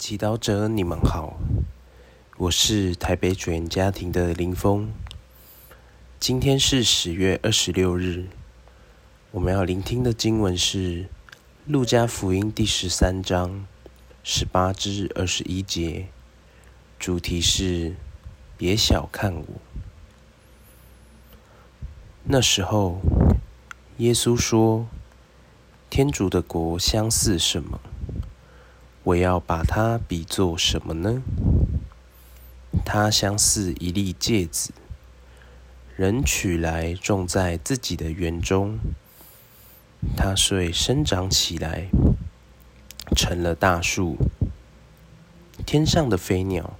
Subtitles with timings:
[0.00, 1.38] 祈祷者，你们好，
[2.38, 4.90] 我是台北主言家庭的林峰。
[6.18, 8.24] 今天是十月二十六日，
[9.30, 11.04] 我们要聆听的经文是
[11.66, 13.66] 《路加福音》第十三章
[14.24, 16.06] 十八至二十一节，
[16.98, 17.94] 主题是
[18.56, 19.44] “别小看我”。
[22.24, 23.02] 那时候，
[23.98, 24.86] 耶稣说
[25.90, 27.78] ：“天主的国相似什么？”
[29.02, 31.22] 我要把它比作什么呢？
[32.84, 34.72] 它相似一粒芥子，
[35.96, 38.78] 人取来种在自己的园中，
[40.16, 41.88] 它遂生长起来，
[43.16, 44.16] 成了大树。
[45.64, 46.76] 天上的飞鸟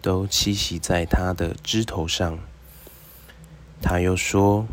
[0.00, 2.38] 都栖息在它的枝头上。
[3.80, 4.66] 他又说：“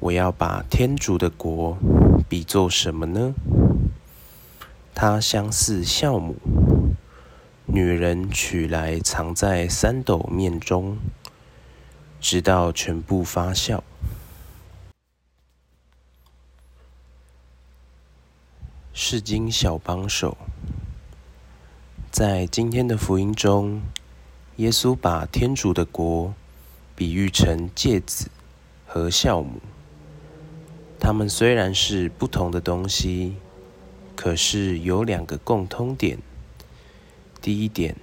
[0.00, 1.76] 我要把天主的国
[2.28, 3.34] 比作什么呢？”
[5.00, 6.34] 它相似酵母，
[7.66, 10.98] 女人取来藏在三斗面中，
[12.20, 13.80] 直到全部发酵。
[18.92, 20.36] 是经小帮手，
[22.10, 23.80] 在今天的福音中，
[24.56, 26.34] 耶稣把天主的国
[26.96, 28.28] 比喻成芥子
[28.84, 29.60] 和酵母，
[30.98, 33.36] 它们虽然是不同的东西。
[34.20, 36.18] 可是有两个共通点。
[37.40, 37.94] 第一点，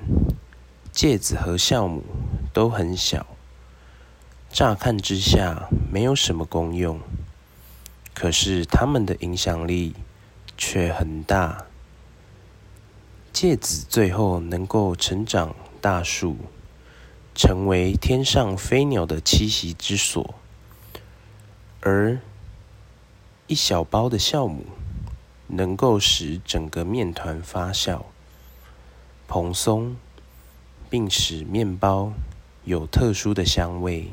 [0.93, 2.05] 芥子和酵母
[2.53, 3.27] 都很小，
[4.49, 7.01] 乍看之下没有什么功用，
[8.13, 9.93] 可是它们的影响力
[10.57, 11.65] 却很大。
[13.33, 16.37] 芥子最后能够成长大树，
[17.35, 20.35] 成为天上飞鸟的栖息之所，
[21.81, 22.17] 而
[23.47, 24.63] 一小包的酵母。
[25.47, 28.03] 能够使整个面团发酵、
[29.27, 29.95] 蓬松，
[30.89, 32.13] 并使面包
[32.63, 34.11] 有特殊的香味。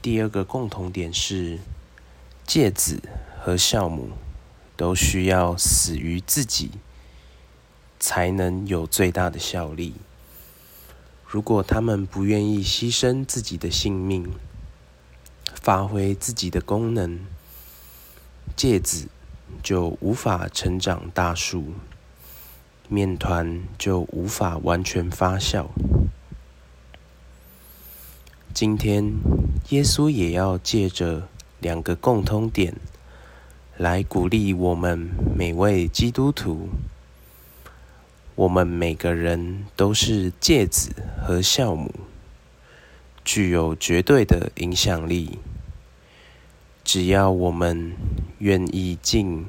[0.00, 1.58] 第二个共同点是，
[2.46, 3.02] 芥子
[3.40, 4.10] 和酵母
[4.76, 6.72] 都需要死于自己，
[7.98, 9.94] 才能有最大的效力。
[11.26, 14.32] 如果他们不愿意牺牲自己的性命，
[15.54, 17.20] 发挥自己的功能，
[18.56, 19.08] 芥子
[19.62, 21.74] 就无法成长大树，
[22.88, 25.66] 面团就无法完全发酵。
[28.52, 29.14] 今天，
[29.70, 31.28] 耶稣也要借着
[31.60, 32.76] 两个共通点，
[33.76, 36.68] 来鼓励我们每位基督徒。
[38.36, 40.92] 我们每个人都是芥子
[41.24, 41.92] 和酵母，
[43.24, 45.38] 具有绝对的影响力。
[46.84, 47.96] 只要我们
[48.38, 49.46] 愿意尽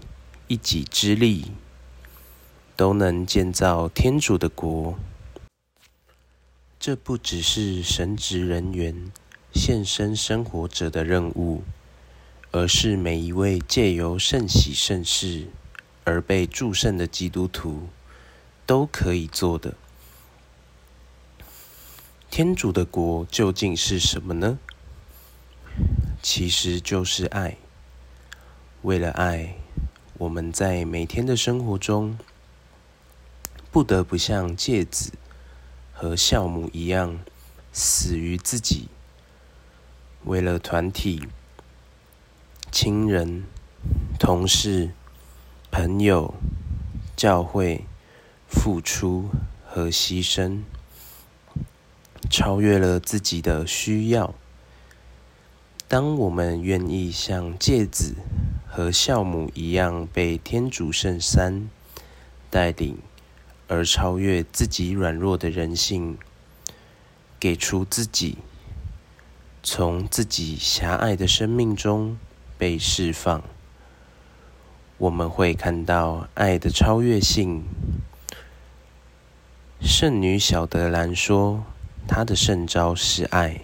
[0.48, 1.52] 一己之力，
[2.78, 4.98] 都能建造天主的国。
[6.80, 9.12] 这不只是神职人员
[9.54, 11.64] 献身生活者的任务，
[12.52, 15.48] 而是每一位借由圣喜圣事
[16.06, 17.90] 而被祝圣的基督徒
[18.66, 19.76] 都可以做的。
[22.32, 24.58] 天主的国究竟是什么呢？
[26.28, 27.56] 其实就是爱。
[28.82, 29.58] 为了爱，
[30.18, 32.18] 我们在每天的生活中，
[33.70, 35.12] 不得不像芥子
[35.94, 37.20] 和酵母一样，
[37.72, 38.88] 死于自己。
[40.24, 41.28] 为了团体、
[42.72, 43.44] 亲人、
[44.18, 44.90] 同事、
[45.70, 46.34] 朋友、
[47.16, 47.86] 教会，
[48.48, 49.30] 付出
[49.64, 50.64] 和牺牲，
[52.32, 54.34] 超越了自己的需要。
[55.88, 58.16] 当我们愿意像芥子
[58.68, 61.70] 和酵母一样被天主圣三
[62.50, 62.98] 带领，
[63.68, 66.18] 而超越自己软弱的人性，
[67.40, 68.40] 给出自己，
[69.62, 72.18] 从自己狭隘的生命中
[72.58, 73.44] 被释放，
[74.98, 77.64] 我们会看到爱的超越性。
[79.80, 81.64] 圣女小德兰说
[82.08, 83.62] ：“她的圣召是爱。”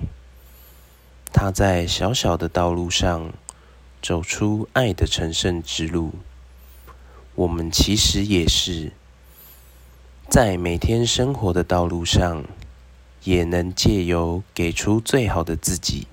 [1.33, 3.33] 他在小小的道路上
[4.01, 6.13] 走出爱的成圣之路。
[7.36, 8.92] 我们其实也是
[10.30, 12.44] 在每天生活的道路上，
[13.24, 16.07] 也能借由给出最好的自己，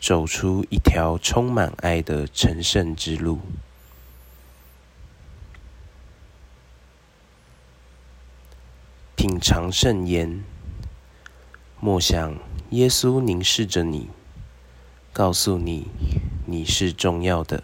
[0.00, 3.38] 走出一条充满爱的成圣之路。
[9.16, 10.44] 品尝圣言，
[11.80, 12.36] 默想
[12.70, 14.08] 耶稣凝视着你。
[15.14, 15.86] 告诉你，
[16.44, 17.62] 你是重要的。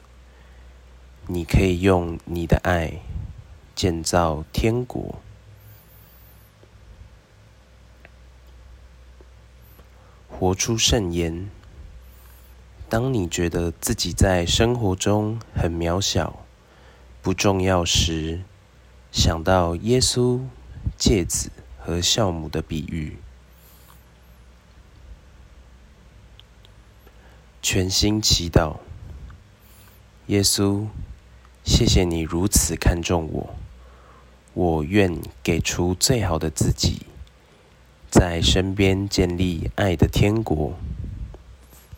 [1.26, 3.00] 你可以用你的爱
[3.74, 5.16] 建造天国。
[10.28, 11.50] 活出圣言。
[12.88, 16.44] 当你觉得自己在生活中很渺小、
[17.20, 18.42] 不重要时，
[19.10, 20.40] 想到耶稣
[20.96, 21.50] 芥子
[21.80, 23.18] 和酵母的比喻，
[27.62, 28.76] 全心祈祷。
[30.26, 30.86] 耶稣，
[31.64, 33.54] 谢谢你如此看重我，
[34.54, 37.02] 我愿给出最好的自己。
[38.10, 40.74] 在身边建立爱的天国。